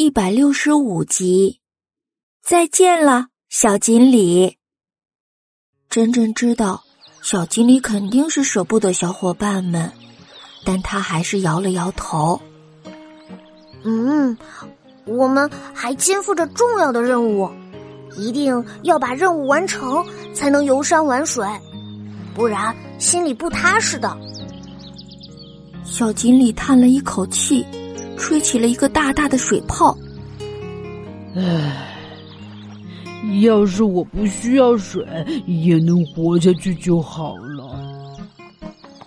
[0.00, 1.58] 一百六十五集，
[2.40, 4.56] 再见了，小锦鲤。
[5.90, 6.84] 真真知道，
[7.20, 9.90] 小锦鲤肯定是舍不得小伙伴们，
[10.64, 12.40] 但他还是摇了摇头。
[13.82, 14.38] 嗯，
[15.04, 17.50] 我们还肩负着重要的任务，
[18.16, 21.44] 一定要把任务完成，才能游山玩水，
[22.36, 24.16] 不然心里不踏实的。
[25.82, 27.66] 小锦鲤叹了一口气。
[28.18, 29.96] 吹起了一个大大的水泡。
[31.34, 31.94] 唉，
[33.42, 35.06] 要是我不需要水，
[35.46, 37.78] 也能活下去就好了。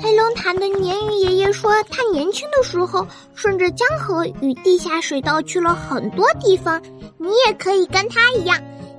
[0.00, 6.80] 黑龙潭的鲶鱼爷爷说，他年轻的时候顺着江河与地下水道去了很多地方。
[7.18, 8.58] 你也可以跟他一样，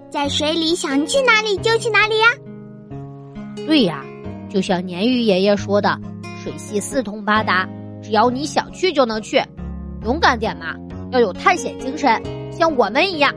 [0.09, 2.27] 在水里想去哪里就去哪里呀。
[3.66, 4.03] 对呀，
[4.49, 5.99] 就像鲶鱼爷爷说的，
[6.44, 7.67] 水系四通八达，
[8.02, 9.41] 只要你想去就能去。
[10.03, 10.75] 勇敢点嘛，
[11.12, 12.21] 要有探险精神，
[12.52, 13.34] 像我们一样。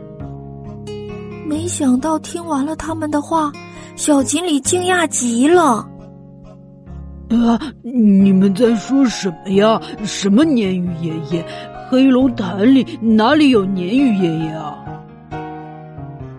[1.47, 3.53] 没想到听完了他们的话，
[3.95, 5.87] 小锦鲤惊讶极了。
[7.29, 7.61] 啊！
[7.83, 9.81] 你们在说什么呀？
[10.05, 11.45] 什么鲶鱼爷爷？
[11.89, 14.77] 黑龙潭里哪里有鲶鱼爷爷啊？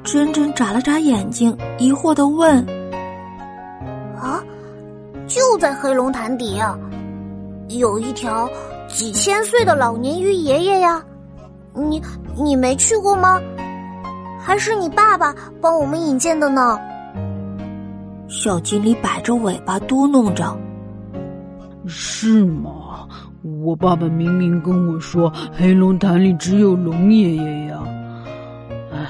[0.03, 2.65] 珍珍眨了眨眼睛，疑惑的问
[4.19, 4.43] ：“啊，
[5.25, 6.57] 就在黑龙潭底，
[7.69, 8.49] 有一条。”
[8.87, 11.03] 几千岁的老年鱼爷爷呀，
[11.73, 12.01] 你
[12.35, 13.39] 你没去过吗？
[14.39, 16.79] 还是你爸爸帮我们引荐的呢？
[18.27, 20.57] 小锦鲤摆着尾巴嘟哝着
[21.85, 23.07] ：“是吗？
[23.63, 27.83] 我爸爸明明跟我说黑龙潭里只有龙爷爷呀。
[28.91, 29.07] 哎，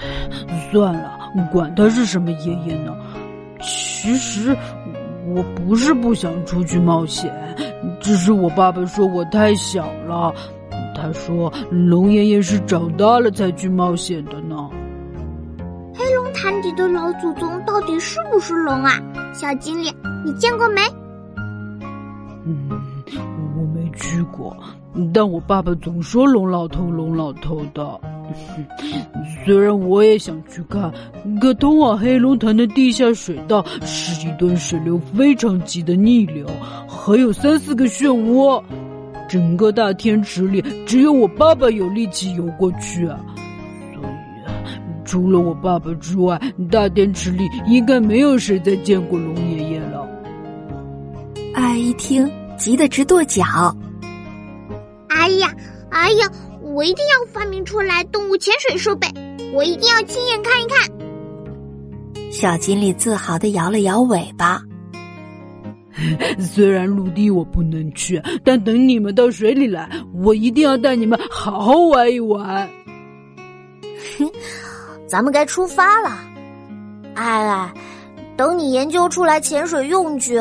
[0.72, 1.18] 算了，
[1.52, 2.96] 管他是什么爷爷呢。
[3.62, 4.56] 其实
[5.28, 7.32] 我不是不想出去冒险。”
[8.08, 10.34] 只是我爸爸说我太小了，
[10.96, 14.70] 他说龙爷爷是长大了才去冒险的呢。
[15.94, 18.94] 黑龙潭底的老祖宗到底是不是龙啊？
[19.34, 19.94] 小精灵，
[20.24, 20.80] 你见过没？
[22.46, 22.70] 嗯，
[23.58, 24.56] 我没去过，
[25.14, 28.00] 但我爸爸总说龙老头，龙老头的。
[29.46, 30.92] 虽然我也想去看，
[31.40, 36.46] 可通往黑龙潭的地下水道是一段水流非常急的逆流，
[36.88, 38.62] 还有三四个漩涡，
[39.30, 43.20] 整个大天池里只有我爸爸有力气游过去啊。
[43.94, 44.08] 所以，
[45.06, 46.40] 除了我爸爸之外，
[46.70, 50.08] 大天池里应该没有谁再见过龙爷爷了。
[51.54, 53.44] 爱一听，急得直跺脚。
[55.08, 55.50] 哎呀，
[55.90, 56.30] 哎呀！
[56.78, 59.08] 我一定要发明出来动物潜水设备，
[59.52, 62.32] 我一定要亲眼看一看。
[62.32, 64.62] 小锦鲤自豪的摇了摇尾巴。
[66.40, 72.70] 虽然陆地我不能去，但等你们到水里来，我一定要带你们好好玩一玩。
[74.20, 74.32] 哼，
[75.10, 76.12] 咱们该出发了。
[77.16, 77.74] 哎哎，
[78.38, 80.40] 等你研究出来潜水用具，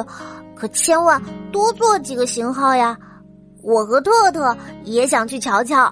[0.55, 1.19] 可千万
[1.51, 2.95] 多做几个型号呀！
[3.63, 4.55] 我和特特
[4.85, 5.91] 也想去瞧瞧。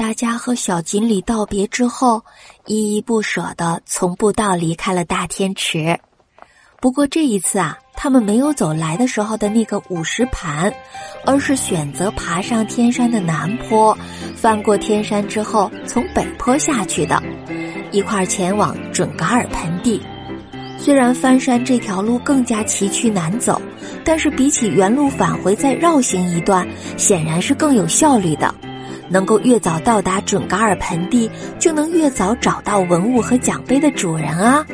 [0.00, 2.24] 大家和小锦鲤道别之后，
[2.64, 5.94] 依依不舍的从步道离开了大天池。
[6.80, 10.72] 不过这一次啊，他们没有走来的时候的那个五十盘，
[11.26, 13.94] 而是选择爬上天山的南坡，
[14.34, 17.22] 翻过天山之后从北坡下去的，
[17.92, 20.00] 一块前往准噶尔盆地。
[20.78, 23.60] 虽然翻山这条路更加崎岖难走，
[24.02, 26.66] 但是比起原路返回再绕行一段，
[26.96, 28.54] 显然是更有效率的。
[29.10, 34.64] 能够越早到达准噶尔盆地，就能越早找到文物和奖杯的主人啊。